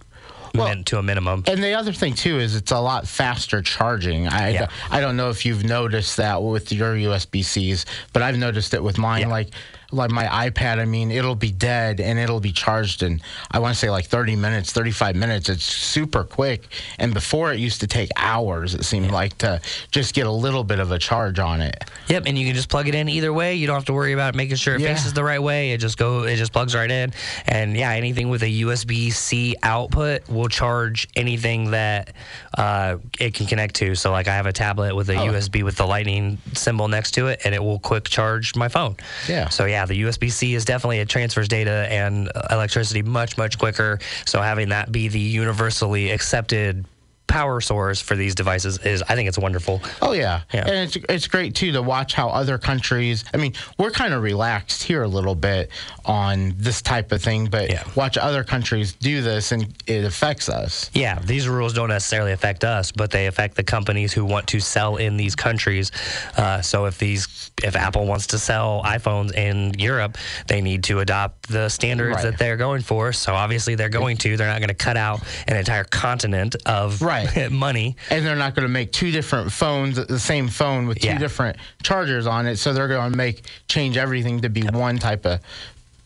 [0.55, 1.45] Well, to a minimum.
[1.47, 4.29] And the other thing too is it's a lot faster charging.
[4.29, 4.67] I, Yeah.
[4.91, 8.83] I don't know if you've noticed that with your USB Cs, but I've noticed it
[8.83, 9.23] with mine.
[9.23, 9.29] Yeah.
[9.29, 9.49] Like
[9.93, 13.75] like my iPad, I mean, it'll be dead and it'll be charged in I want
[13.75, 15.49] to say like 30 minutes, 35 minutes.
[15.49, 16.67] It's super quick.
[16.99, 18.75] And before it used to take hours.
[18.75, 21.85] It seemed like to just get a little bit of a charge on it.
[22.09, 23.55] Yep, and you can just plug it in either way.
[23.55, 24.95] You don't have to worry about making sure it Yeah.
[24.95, 25.73] faces the right way.
[25.73, 27.13] It just go it just plugs right in.
[27.47, 32.15] And yeah, anything with a USB C output will charge anything that
[32.57, 33.95] uh, it can connect to.
[33.95, 35.27] So like I have a tablet with a Oh.
[35.27, 38.97] USB with the lightning symbol next to it and it will quick charge my phone.
[39.29, 39.49] Yeah.
[39.51, 43.59] So yeah, the USB C is definitely it transfers data and uh, electricity much much
[43.59, 43.99] quicker.
[44.27, 46.85] So having that be the universally accepted
[47.27, 49.81] power source for these devices is I think it's wonderful.
[50.03, 50.43] Oh yeah.
[50.53, 50.67] Yeah.
[50.67, 53.25] and it's it's great too to watch how other countries.
[53.33, 55.71] I mean, we're kind of relaxed here a little bit
[56.05, 57.85] on this type of thing, but Yeah.
[57.95, 60.91] watch other countries do this, and it affects us.
[60.93, 64.61] Yeah, these rules don't necessarily affect us, but they affect the companies who want to
[64.61, 65.91] sell in these countries.
[66.37, 70.99] Uh, so if these, if Apple wants to sell iPhones in Europe, they need to
[71.01, 72.23] adopt the standards Right.
[72.25, 73.13] that they're going for.
[73.13, 74.37] So obviously they're going to.
[74.37, 77.12] They're not going to cut out an entire continent of Right.
[77.51, 77.97] money.
[78.11, 81.19] And they're not going to make two different phones, the same phone with two Yeah.
[81.19, 82.57] different chargers on it.
[82.57, 85.41] So they're going to make change everything to be one type of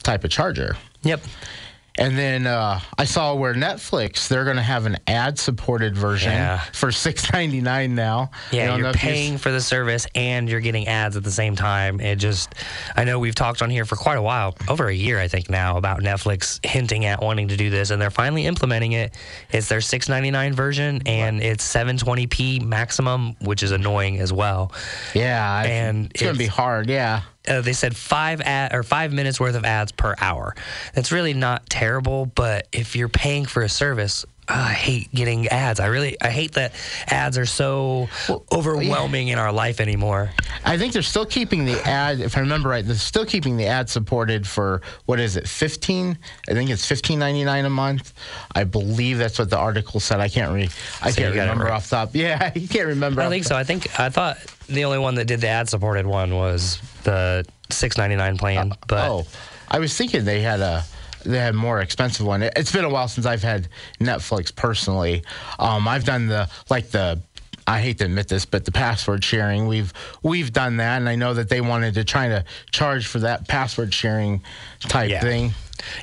[0.03, 0.77] type of charger.
[1.03, 1.21] Yep.
[1.99, 6.61] And then uh, I saw where Netflix they're going to have an ad-supported version Yeah.
[6.73, 8.31] for six ninety nine now.
[8.53, 11.25] Yeah, don't know you're if you paying for the service and you're getting ads at
[11.25, 12.01] the same time.
[12.01, 12.55] It just,
[12.97, 15.49] I know we've talked on here for quite a while, over a year, I think
[15.51, 19.15] now, about Netflix hinting at wanting to do this, and they're finally implementing it.
[19.51, 24.73] It's their 6.99 version, and it's 720p maximum, which is annoying as well.
[25.15, 26.89] Yeah, I- And it's going to be hard.
[26.89, 27.23] Yeah.
[27.49, 30.55] Uh, they said five ad or five minutes worth of ads per hour.
[30.95, 34.25] That's really not terrible, but if you're paying for a service.
[34.49, 35.81] I hate getting ads.
[35.81, 36.73] I really, I hate that
[37.09, 38.09] ads are so
[38.53, 40.31] overwhelming in our life anymore.
[40.65, 42.21] I think they're still keeping the ad.
[42.21, 46.17] If I remember right, they're still keeping the ad supported for what is it, fifteen?
[46.49, 48.13] I think it's fifteen ninety nine a month.
[48.55, 50.21] I believe that's what the article said.
[50.21, 50.71] I can't read.
[51.03, 51.73] I So can't remember right.
[51.73, 52.11] off top.
[52.15, 53.23] Yeah, you can't remember.
[53.23, 53.57] I think so.
[53.57, 57.45] I think I thought the only one that did the ad supported one was the
[57.71, 58.73] six ninety nine plan.
[58.89, 59.27] But oh,
[59.71, 60.85] I was thinking they had a
[61.25, 62.43] they had more expensive one.
[62.43, 63.69] It, it's been a while since I've had
[64.01, 65.25] Netflix personally.
[65.59, 67.21] Um, I've done the like the.
[67.69, 71.17] I hate to admit this, but the password sharing we've we've done that, and I
[71.17, 74.43] know that they wanted to try to charge for that password sharing
[74.83, 75.21] type Yeah.
[75.21, 75.53] thing.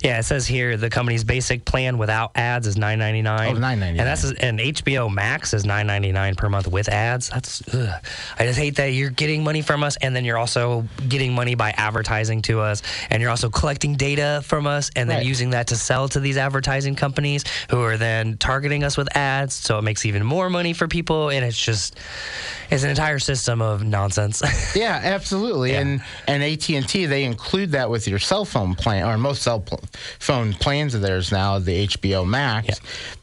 [0.03, 3.57] Yeah, it says here the company's basic plan without ads is nine ninety oh, nine.
[3.57, 3.81] Oh, $9.99.
[3.89, 7.29] And that's and HBO Max is nine ninety nine per month with ads.
[7.29, 7.89] That's ugh.
[8.39, 11.55] I just hate that you're getting money from us and then you're also getting money
[11.55, 15.25] by advertising to us and you're also collecting data from us and then Right.
[15.25, 19.53] using that to sell to these advertising companies who are then targeting us with ads.
[19.53, 21.97] So it makes even more money for people and it's just
[22.71, 24.41] it's an entire system of nonsense.
[24.75, 25.71] Yeah, absolutely.
[25.73, 25.81] Yeah.
[25.81, 29.43] And and AT and T they include that with your cell phone plan or most
[29.43, 29.81] cell pl-
[30.19, 32.67] phone plans of theirs now, the HBO Max.
[32.67, 32.75] Yeah.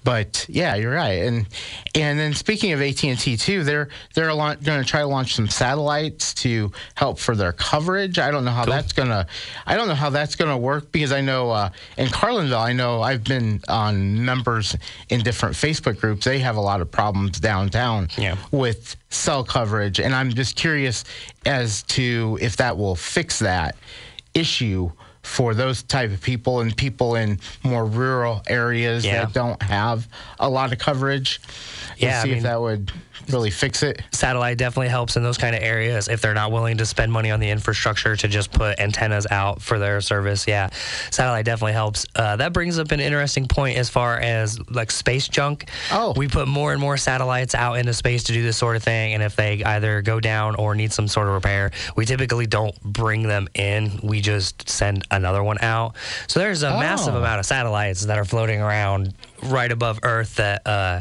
[0.03, 1.23] But yeah, you're right.
[1.23, 1.47] And
[1.95, 5.35] and then speaking of AT and T too, they're they're going to try to launch
[5.35, 8.19] some satellites to help for their coverage.
[8.19, 9.27] I don't know how that's gonna
[9.67, 13.03] I don't know how that's gonna work because I know uh, in Carlinville I know
[13.03, 14.75] I've been on members
[15.11, 16.25] in different Facebook groups.
[16.25, 18.37] They have a lot of problems downtown Yeah.
[18.51, 21.05] with cell coverage, and I'm just curious
[21.45, 23.77] as to if that will fix that
[24.35, 24.91] issue
[25.23, 29.25] for those type of people and people in more rural areas Yeah.
[29.25, 31.41] that don't have a lot of coverage.
[31.99, 32.91] Yeah, I see mean- if that would
[33.29, 34.03] really fix it.
[34.13, 37.31] satellite definitely helps in those kind of areas if they're not willing to spend money
[37.31, 40.47] on the infrastructure to just put antennas out for their service.
[40.47, 40.71] Yeah,
[41.11, 42.07] satellite definitely helps.
[42.17, 45.69] Uh, that brings up an interesting point as far as like space junk.
[45.93, 46.13] Oh.
[46.17, 49.15] we put more and more satellites out into space to do this sort of thing,
[49.15, 52.81] and if they either go down or need some sort of repair, we typically don't
[52.83, 54.01] bring them in.
[54.03, 55.97] We just send another one out.
[56.27, 57.19] So there's a massive Oh.
[57.19, 60.67] amount of satellites that are floating around right above Earth that.
[60.67, 61.01] Uh,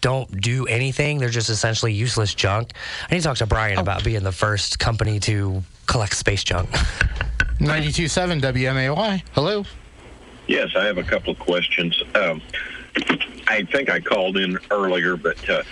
[0.00, 1.18] don't do anything.
[1.18, 2.70] They're just essentially useless junk.
[3.10, 6.70] I need to talk to Brian about being the first company to collect space junk.
[7.60, 9.22] 92.7 WMAY.
[9.32, 9.64] Hello.
[10.46, 12.00] Yes, I have a couple of questions.
[12.14, 12.40] Um,
[13.48, 15.62] I think I called in earlier, but uh,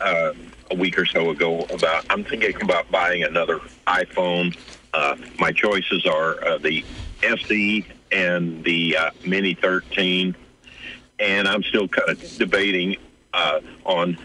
[0.00, 0.32] uh,
[0.70, 4.56] a week or so ago about I'm thinking about buying another iPhone.
[4.92, 6.84] Uh, my choices are uh, the
[7.22, 10.36] SE and the uh, Mini 13,
[11.18, 12.96] and I'm still kind of debating
[13.32, 14.18] uh, on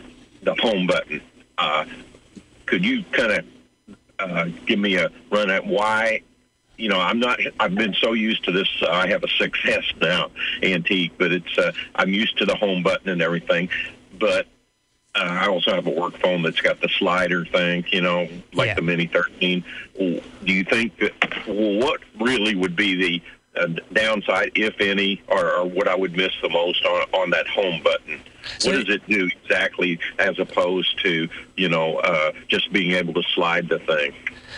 [0.43, 1.21] the home button.
[1.57, 1.85] Uh,
[2.65, 3.45] could you kind of
[4.19, 6.21] uh, give me a run at why
[6.77, 7.41] you know, I'm not.
[7.59, 8.69] I've been so used to this.
[8.81, 10.31] Uh, I have a 6S now,
[10.63, 11.57] antique, but it's.
[11.57, 13.67] Uh, I'm used to the home button and everything.
[14.17, 14.45] But
[15.13, 17.83] uh, I also have a work phone that's got the slider thing.
[17.91, 18.73] You know, like Yeah.
[18.75, 19.61] the Mini 13.
[19.97, 21.11] Do you think that?
[21.45, 23.21] Well, what really would be the
[23.59, 27.47] uh, downside, if any, or, or what I would miss the most on on that
[27.47, 28.21] home button?
[28.57, 33.13] So- what does it do exactly, as opposed to you know uh, just being able
[33.13, 34.13] to slide the thing?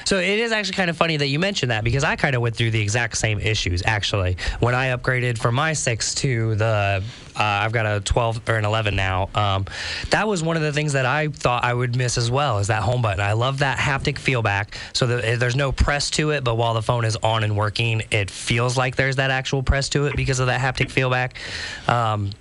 [0.06, 2.42] So it is actually kind of funny that you mentioned that because I kind of
[2.42, 7.04] went through the exact same issues actually when I upgraded from my six to the
[7.36, 9.30] uh, I've got a 12 or an 11 now.
[9.34, 9.66] Um,
[10.10, 12.68] that was one of the things that I thought I would miss as well is
[12.68, 13.22] that home button.
[13.22, 14.78] I love that haptic feedback.
[14.94, 18.04] So that there's no press to it, but while the phone is on and working,
[18.12, 21.38] it feels like there's that actual press to it because of that haptic feedback.
[21.88, 22.32] Um,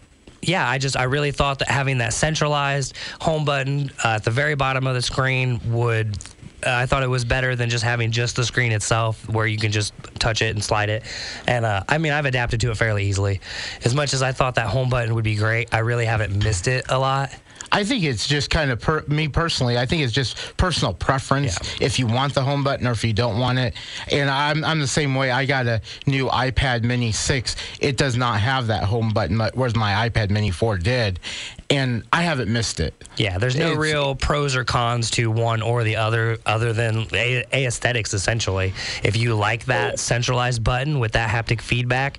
[0.42, 4.30] yeah, I just I really thought that having that centralized home button uh, at the
[4.30, 6.16] very bottom of the screen would.
[6.64, 9.58] Uh, I thought it was better than just having just the screen itself, where you
[9.58, 11.02] can just touch it and slide it.
[11.46, 13.40] And uh, I mean, I've adapted to it fairly easily.
[13.84, 16.68] As much as I thought that home button would be great, I really haven't missed
[16.68, 17.30] it a lot.
[17.72, 19.78] I think it's just kind of per, me personally.
[19.78, 23.12] I think it's just personal preference if you want the home button or if you
[23.12, 23.74] don't want it.
[24.10, 25.30] And I'm I'm the same way.
[25.30, 27.56] I got a new iPad Mini six.
[27.80, 31.20] It does not have that home button, but- whereas my iPad Mini four did,
[31.68, 32.94] and I haven't missed it.
[33.16, 37.06] Yeah, there's no It's- real pros or cons to one or the other, other than
[37.12, 38.14] a- aesthetics.
[38.14, 42.18] Essentially, if you like that centralized button with that haptic feedback,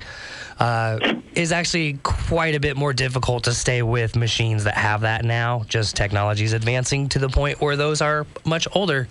[0.62, 1.00] uh,
[1.34, 5.65] is actually quite a bit more difficult to stay with machines that have that now.
[5.67, 9.08] Just technology is advancing to the point where those are much older.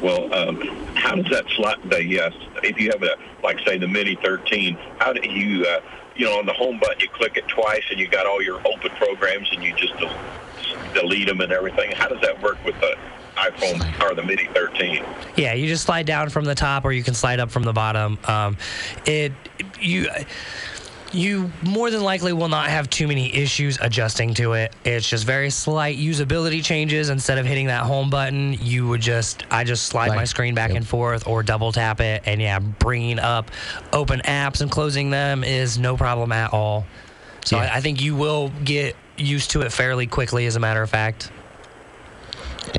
[0.00, 0.60] Well, um,
[0.94, 2.32] how does that slot the yes?
[2.62, 5.80] If you have a like say the Mini 13, how do you uh,
[6.14, 8.60] you know on the home button you click it twice and you got all your
[8.60, 10.16] open programs and you just del-
[10.94, 11.90] delete them and everything?
[11.90, 12.96] How does that work with the
[13.38, 15.04] iPhone or the Mini 13?
[15.36, 17.72] Yeah, you just slide down from the top, or you can slide up from the
[17.72, 18.18] bottom.
[18.26, 18.56] Um,
[19.06, 19.32] it
[19.80, 20.08] you
[21.10, 24.74] you more than likely will not have too many issues adjusting to it.
[24.84, 27.08] It's just very slight usability changes.
[27.08, 30.70] Instead of hitting that home button, you would just I just slide my screen back
[30.72, 33.50] and forth, or double tap it, and yeah, bringing up
[33.92, 36.84] open apps and closing them is no problem at all.
[37.44, 37.70] So Yeah.
[37.72, 40.44] I, I think you will get used to it fairly quickly.
[40.46, 41.30] As a matter of fact.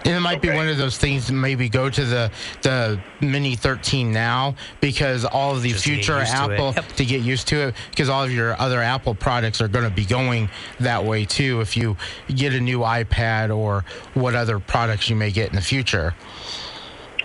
[0.05, 1.27] And it might be one of those things.
[1.27, 6.17] to Maybe go to the the Mini 13 now because all of the Just future
[6.19, 6.27] to.
[6.29, 6.87] Apple Yep.
[6.93, 9.89] to get used to it because all of your other Apple products are going to
[9.95, 11.61] be going that way too.
[11.61, 11.97] If you
[12.33, 16.13] get a new iPad or what other products you may get in the future.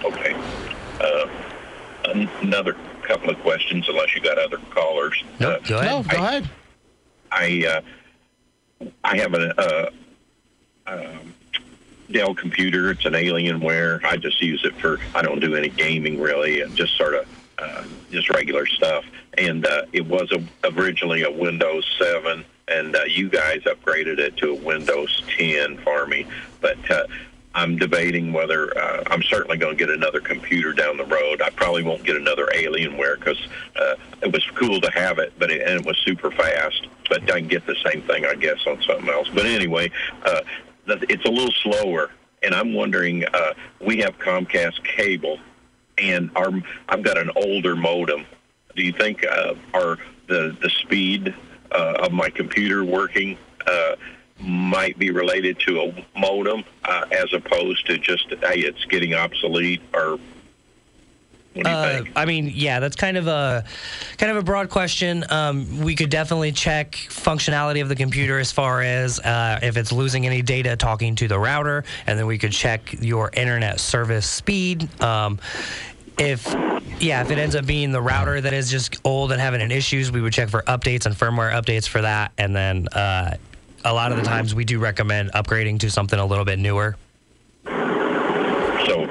[0.04, 0.34] Okay.
[1.00, 1.28] Uh,
[2.06, 5.22] an- another couple of questions, unless you got other callers.
[5.40, 5.90] Nope, Uh, go ahead.
[5.90, 6.50] No, go I- ahead.
[7.32, 7.66] I
[8.82, 9.90] uh, I have a, uh
[10.86, 11.34] um,
[12.10, 12.90] Dell computer.
[12.90, 14.04] It's an Alienware.
[14.04, 14.98] I just use it for.
[15.14, 17.26] I don't do any gaming really, and just sort of
[17.58, 19.04] uh, just regular stuff.
[19.36, 24.36] And uh, it was a, originally a Windows 7, and uh, you guys upgraded it
[24.38, 26.26] to a Windows 10 for me.
[26.60, 27.06] But uh,
[27.54, 31.40] I'm debating whether uh, I'm certainly going to get another computer down the road.
[31.40, 33.38] I probably won't get another Alienware because
[33.76, 36.88] uh, it was cool to have it, but it, and it was super fast.
[37.08, 39.28] But I can get the same thing, I guess, on something else.
[39.32, 39.90] But anyway,
[40.24, 40.40] uh,
[40.86, 42.10] it's a little slower,
[42.42, 43.24] and I'm wondering.
[43.24, 45.38] Uh, we have Comcast cable,
[45.98, 46.50] and our
[46.88, 48.26] I've got an older modem.
[48.76, 51.34] Do you think uh, are the the speed
[51.70, 53.38] uh, of my computer working?
[53.66, 53.96] Uh,
[54.40, 59.80] might be related to a modem uh, as opposed to just hey it's getting obsolete
[59.94, 60.18] or
[61.62, 62.02] Uh.
[62.16, 63.64] I mean, yeah, that's kind of a
[64.18, 65.24] kind of a broad question.
[65.30, 69.92] Um, we could definitely check functionality of the computer as far as uh, if it's
[69.92, 74.28] losing any data talking to the router, and then we could check your internet service
[74.28, 74.88] speed.
[75.02, 75.38] Um,
[76.18, 76.46] if
[77.00, 79.70] yeah, if it ends up being the router that is just old and having an
[79.70, 82.88] issues, we would check for updates and firmware updates for that, and then.
[82.88, 83.36] Uh,
[83.86, 86.96] a lot of the times we do recommend upgrading to something a little bit newer.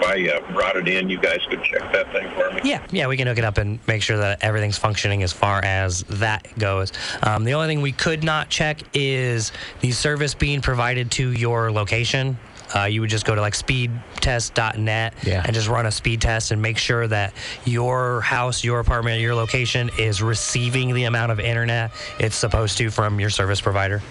[0.04, 2.62] So if I uh, brought it in, you guys could check that thing for me.
[2.64, 5.64] Yeah, yeah, we can hook it up and make sure that everything's functioning as far
[5.64, 6.92] as that goes.
[7.22, 11.72] Um, the only thing we could not check is the service being provided to your
[11.72, 12.38] location.
[12.76, 15.44] Uh, you would just go to like speedtest.net Yeah.
[15.46, 17.34] and just run a speed test and make sure that
[17.66, 22.90] your house, your apartment, your location is receiving the amount of internet it's supposed to
[22.90, 24.02] from your service provider.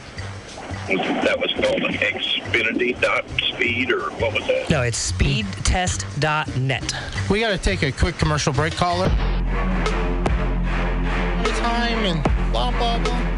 [0.89, 4.69] That was called an Xfinity dot speed or what was that?
[4.69, 6.95] No, it's speedtest.net.
[7.31, 9.09] We got to take a quick commercial break, caller.
[11.63, 13.32] Time and blah blah blah.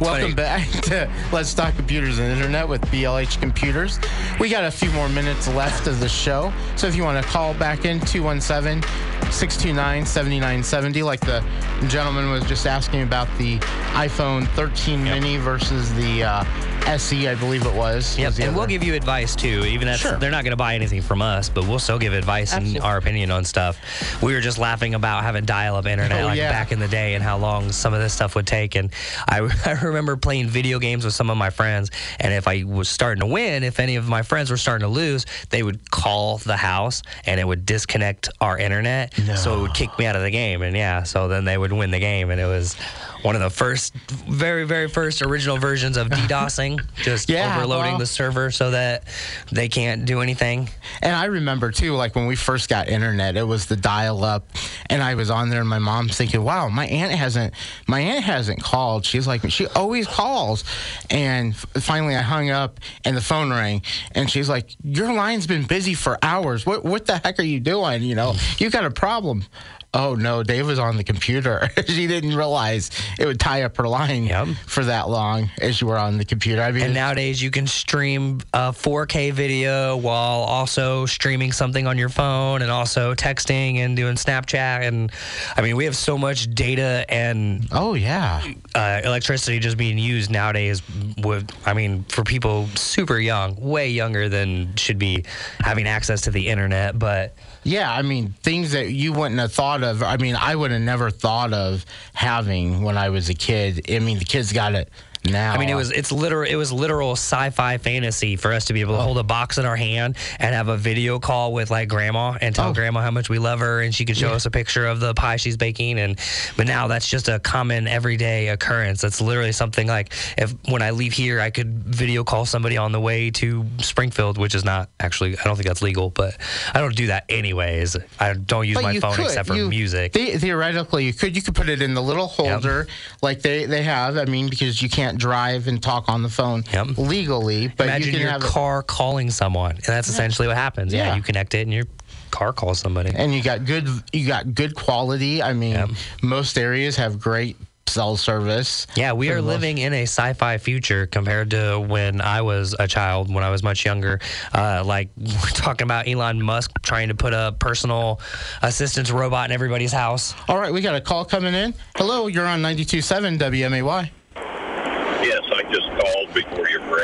[0.00, 4.00] Welcome back to Let's Talk Computers and Internet with BLH Computers.
[4.40, 6.50] We got a few more minutes left of the show.
[6.76, 8.82] So if you want to call back in 217
[9.30, 11.44] 629 7970, like the
[11.88, 13.58] gentleman was just asking about the
[13.92, 16.44] iPhone 13 mini versus the uh,
[16.90, 18.18] SE, I believe it was.
[18.18, 18.70] Yep, was the and we'll other.
[18.70, 19.64] give you advice too.
[19.66, 20.16] Even if Sure.
[20.18, 22.96] they're not going to buy anything from us, but we'll still give advice and our
[22.96, 23.78] opinion on stuff.
[24.22, 26.50] We were just laughing about having dial-up internet Oh, like yeah.
[26.50, 28.74] back in the day and how long some of this stuff would take.
[28.74, 28.90] And
[29.28, 32.88] I, I remember playing video games with some of my friends, and if I was
[32.88, 36.38] starting to win, if any of my friends were starting to lose, they would call
[36.38, 40.22] the house and it would disconnect our internet, so it would kick me out of
[40.22, 40.62] the game.
[40.62, 42.74] And yeah, so then they would win the game, and it was
[43.22, 43.94] one of the first,
[44.28, 49.04] very very first original versions of DDoSing, just Yeah, overloading well- the server so that
[49.52, 50.68] they can't do anything.
[51.02, 54.46] And I remember too, like when we first got internet, it was the dial up,
[54.88, 57.54] and I was on there, and my mom's thinking, "Wow, my aunt hasn't,
[57.86, 60.64] my aunt hasn't called." She's like, she always calls,
[61.10, 65.46] and f- finally I hung up, and the phone rang, and she's like, "Your line's
[65.46, 66.64] been busy for hours.
[66.66, 68.02] What what the heck are you doing?
[68.02, 69.44] You know, you got a problem."
[69.92, 71.68] Oh no, Dave was on the computer.
[71.86, 74.48] she didn't realize it would tie up her line Yep.
[74.66, 76.62] for that long as you were on the computer.
[76.62, 81.98] I mean, And nowadays you can stream a 4K video while also streaming something on
[81.98, 84.82] your phone and also texting and doing Snapchat.
[84.86, 85.10] And
[85.56, 88.44] I mean, we have so much data and oh yeah.
[88.76, 90.82] uh, electricity just being used nowadays.
[91.18, 95.24] With I mean, for people super young, way younger than should be
[95.58, 96.96] having access to the internet.
[96.96, 100.02] But Yeah, I mean, things that you wouldn't have thought of.
[100.02, 103.90] I mean, I would have never thought of having when I was a kid.
[103.90, 104.88] I mean, the kids got it
[105.24, 105.52] now.
[105.52, 106.48] I mean, it was it's literal.
[106.50, 109.04] It was literal sci-fi fantasy for us to be able to oh.
[109.04, 112.54] hold a box in our hand and have a video call with like grandma and
[112.54, 112.72] tell Oh.
[112.74, 115.14] grandma how much we love her, and she could show us a picture of the
[115.14, 115.98] pie she's baking.
[115.98, 116.18] And
[116.56, 119.00] but now that's just a common everyday occurrence.
[119.00, 122.92] That's literally something like if when I leave here, I could video call somebody on
[122.92, 126.36] the way to Springfield, which is not actually I don't think that's legal, but
[126.74, 127.96] I don't do that anyways.
[128.18, 129.24] I don't use But my phone could.
[129.26, 130.12] except for You- music.
[130.12, 131.34] the- theoretically, you could.
[131.36, 132.86] You could put it in the little holder
[133.22, 134.16] like they, they have.
[134.16, 136.98] I mean, because you can't drive and talk on the phone Yep.
[136.98, 137.68] legally.
[137.68, 140.92] But Imagine you can your it- car calling someone, and that's essentially what happens.
[140.92, 141.06] Yeah.
[141.08, 141.16] Yeah.
[141.16, 141.84] you connect it, and your
[142.30, 143.10] car calls somebody.
[143.14, 143.88] and you got good.
[144.12, 145.42] You got good quality.
[145.42, 145.90] I mean, Yep.
[146.22, 147.56] most areas have great
[147.88, 148.86] cell service.
[148.94, 153.34] Yeah, we are living in a sci-fi future compared to when I was a child,
[153.34, 154.20] when I was much younger.
[154.54, 158.20] Uh, like we're talking about Elon Musk trying to put a personal
[158.62, 160.36] assistance robot in everybody's house.
[160.46, 161.74] All right, we got a call coming in.
[161.96, 164.10] Hello, you're on 92.7 WMAY.
[164.36, 166.32] Yes, I just called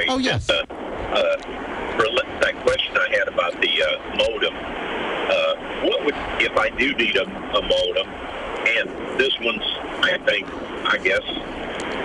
[0.07, 0.17] before.
[0.17, 0.49] Oh, yes.
[0.49, 1.37] Uh, uh,
[1.97, 2.07] for
[2.41, 7.17] that question I had about the uh, modem, uh, what would if I do need
[7.17, 9.65] a, a modem, and this one's
[10.05, 10.47] I think
[10.87, 11.25] I guess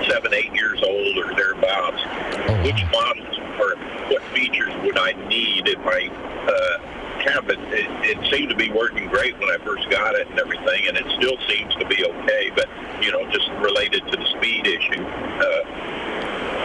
[0.09, 2.01] seven eight years old or thereabouts.
[2.47, 3.75] Oh, Which models or
[4.09, 6.07] what features would I need if I
[6.47, 7.59] uh, have it?
[7.73, 8.17] it?
[8.17, 11.05] It seemed to be working great when I first got it and everything, and it
[11.17, 12.51] still seems to be okay.
[12.55, 12.67] But
[13.03, 15.03] you know, just related to the speed issue.
[15.03, 15.91] Uh,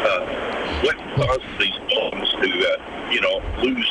[0.07, 0.46] uh,
[0.83, 3.91] what causes these phones to, uh, you know, lose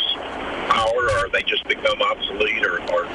[0.70, 3.06] power, or they just become obsolete, or, or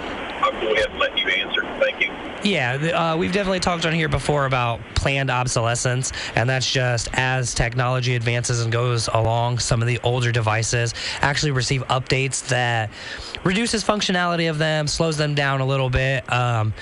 [0.43, 1.63] I'll go ahead and let you answer.
[1.81, 2.11] Thank you.
[2.43, 7.53] Yeah, uh, we've definitely talked on here before about planned obsolescence, and that's just as
[7.53, 12.89] technology advances and goes along, some of the older devices actually receive updates that
[13.45, 16.31] reduces functionality of them, slows them down a little bit.
[16.33, 16.73] Um,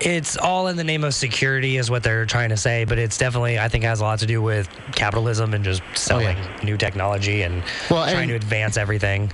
[0.00, 3.18] it's all in the name of security, is what they're trying to say, but it's
[3.18, 7.42] definitely, I think, has a lot to do with capitalism and just selling new technology
[7.42, 9.30] and Well, trying and- to advance everything.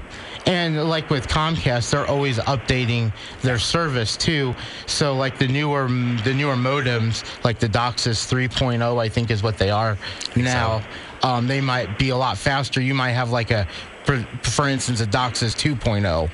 [0.46, 3.12] And like with Comcast, they're always updating
[3.42, 4.54] their service too.
[4.86, 5.86] So like the newer
[6.24, 9.98] the newer modems, like the DOCSIS 3.0, I think is what they are
[10.36, 10.82] now.
[11.22, 12.80] Um, they might be a lot faster.
[12.80, 13.68] You might have like a,
[14.04, 16.30] for, for instance, a DOCSIS 2.0.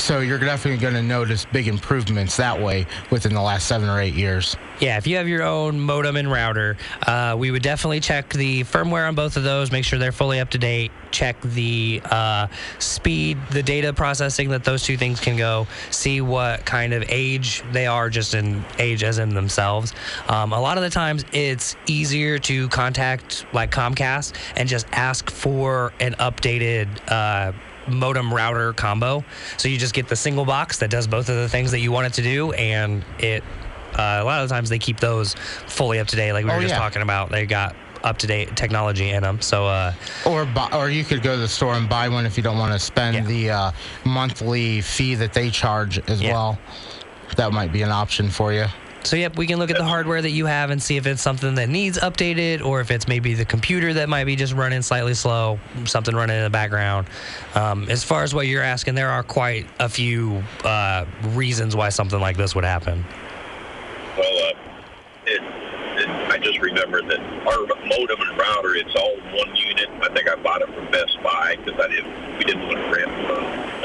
[0.00, 4.00] So you're definitely going to notice big improvements that way within the last seven or
[4.00, 4.56] eight years.
[4.80, 8.64] Yeah, if you have your own modem and router, uh, we would definitely check the
[8.64, 12.46] firmware on both of those, make sure they're fully up to date, check the uh,
[12.78, 17.62] speed, the data processing that those two things can go, see what kind of age
[17.72, 19.92] they are, just in age as in themselves.
[20.28, 25.30] Um, a lot of the times it's easier to contact like Comcast and just ask
[25.30, 26.88] for an updated.
[27.06, 27.52] Uh,
[27.88, 29.24] modem router combo
[29.56, 31.90] so you just get the single box that does both of the things that you
[31.90, 33.42] want it to do and it
[33.98, 35.34] uh, a lot of the times they keep those
[35.66, 36.78] fully up to date, like we Oh, were just yeah.
[36.78, 37.30] talking about.
[37.30, 39.40] They got up to date technology in them.
[39.42, 39.92] So uh,
[40.24, 42.56] Or buy, or you could go to the store and buy one if you don't
[42.58, 43.22] want to spend Yeah.
[43.24, 43.72] the uh,
[44.04, 46.32] monthly fee that they charge as Yeah.
[46.32, 46.58] well.
[47.36, 48.66] That might be an option for you.
[49.02, 51.22] so yep, we can look at the hardware that you have and see if it's
[51.22, 54.82] something that needs updated, or if it's maybe the computer that might be just running
[54.82, 57.06] slightly slow, something running in the background.
[57.54, 61.88] Um, as far as what you're asking, there are quite a few uh, reasons why
[61.88, 63.04] something like this would happen.
[64.20, 64.52] Well, uh,
[65.24, 65.40] it,
[65.96, 69.88] it, I just remember that our modem and router, it's all one unit.
[70.02, 72.90] I think I bought it from Best Buy because I didn't, we didn't want to
[72.92, 73.10] rent.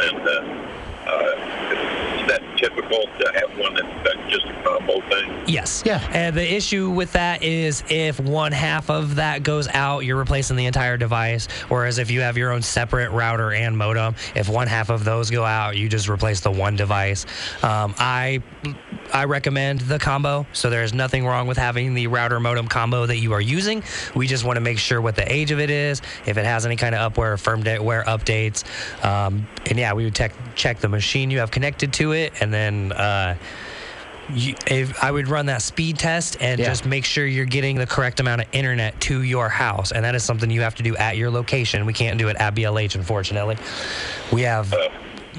[0.03, 0.74] And uh,
[1.07, 5.43] uh, that typical to have one that's that's just a combo thing?
[5.47, 5.83] Yes.
[5.85, 6.05] Yeah.
[6.11, 10.57] And the issue with that is if one half of that goes out, you're replacing
[10.57, 11.47] the entire device.
[11.69, 15.29] Whereas if you have your own separate router and modem, if one half of those
[15.29, 17.25] go out, you just replace the one device.
[17.63, 18.41] Um, I
[19.13, 20.45] I recommend the combo.
[20.53, 23.83] So there's nothing wrong with having the router modem combo that you are using.
[24.15, 26.65] We just want to make sure what the age of it is, if it has
[26.65, 28.63] any kind of upware or firmware updates.
[29.05, 32.53] Um, and yeah, we would tech check the machine you have connected to it, and
[32.53, 32.91] then.
[32.91, 33.35] Uh,
[34.33, 36.65] you, if I would run that speed test and Yeah.
[36.65, 40.15] just make sure you're getting the correct amount of internet to your house, and that
[40.15, 41.85] is something you have to do at your location.
[41.85, 43.57] We can't do it at BLH, unfortunately.
[44.31, 44.73] We have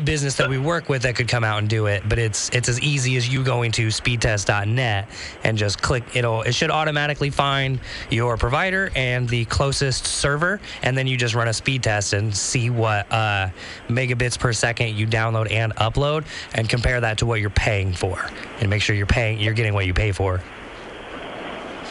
[0.04, 2.68] business that we work with that could come out and do it, but it's it's
[2.68, 5.08] as easy as you going to speedtest.net
[5.44, 6.04] and just click.
[6.14, 7.80] It'll it should automatically find
[8.10, 12.34] your provider and the closest server, and then you just run a speed test and
[12.36, 13.48] see what uh,
[13.88, 16.24] megabits per second you download and upload,
[16.54, 18.30] and compare that to what you're paying for,
[18.60, 20.42] and make sure you're paying you're getting what you pay for.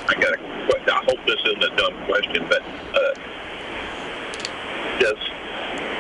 [0.08, 0.46] I got a que-
[0.88, 3.14] I hope this isn't a dumb question, but uh,
[5.00, 5.18] does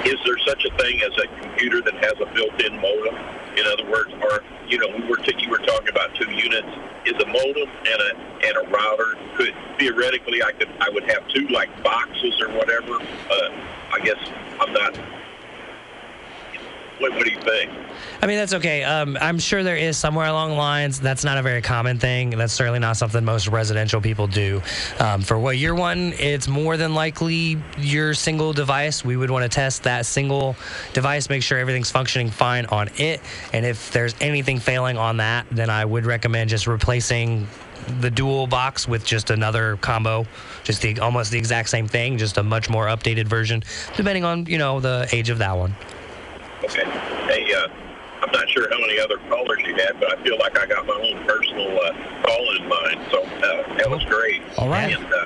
[0.05, 3.15] is there such a thing as a computer that has a built-in modem?
[3.57, 6.67] In other words, or you know, we were t- you were talking about two units.
[7.05, 11.27] Is a modem and a and a router could theoretically I could I would have
[11.29, 12.95] two like boxes or whatever.
[12.95, 13.49] Uh,
[13.93, 14.17] I guess
[14.59, 14.97] I'm not.
[16.99, 17.71] What, what do you think?
[18.21, 18.83] I mean, that's okay.
[18.83, 20.99] Um, I'm sure there is somewhere along the lines.
[20.99, 22.29] That's not a very common thing.
[22.31, 24.61] That's certainly not something most residential people do.
[24.99, 29.03] Um, for what you're wanting, it's more than likely your single device.
[29.03, 30.55] We would want to test that single
[30.93, 33.21] device, make sure everything's functioning fine on it.
[33.51, 37.47] And if there's anything failing on that, then I would recommend just replacing
[37.99, 40.25] the dual box with just another combo,
[40.63, 43.63] just the almost the exact same thing, just a much more updated version,
[43.95, 45.75] depending on you know the age of that one.
[46.65, 46.83] Okay.
[47.29, 47.67] Hey, uh,
[48.23, 50.87] I'm not sure how many other callers you had, but I feel like I got
[50.87, 51.93] my own personal uh,
[52.25, 53.05] call in mind.
[53.11, 54.41] So uh, that was great.
[54.57, 54.91] All right.
[54.91, 55.25] And, uh,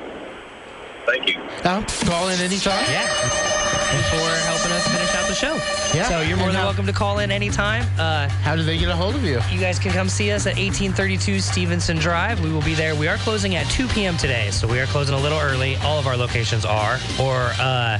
[1.06, 1.40] thank you.
[1.64, 2.84] Uh, call in anytime.
[2.92, 3.08] Yeah.
[3.08, 4.99] Thanks for helping us finish out the
[5.40, 5.56] show.
[5.96, 6.04] Yeah.
[6.10, 7.86] So you're more And than how- welcome to call in anytime.
[7.98, 9.40] Uh, How do they get a hold of you?
[9.52, 12.42] you guys can come see us at 1832 Stevenson Drive.
[12.42, 12.94] We will be there.
[12.94, 14.18] We are closing at 2 p.m.
[14.18, 15.78] today, so we are closing a little early.
[15.78, 17.00] All of our locations are.
[17.20, 18.00] Or uh,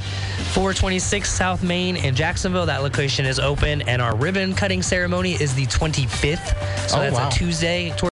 [0.52, 2.66] 426 South Main in Jacksonville.
[2.66, 6.88] That location is open, and our ribbon cutting ceremony is the 25th.
[6.88, 7.28] So Oh, that's wow.
[7.28, 7.90] a Tuesday.